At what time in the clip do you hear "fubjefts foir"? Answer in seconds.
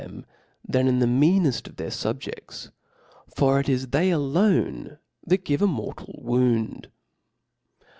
1.91-3.59